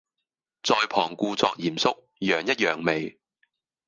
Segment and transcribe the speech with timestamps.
[0.63, 3.19] 在旁故作嚴肅，揚一揚眉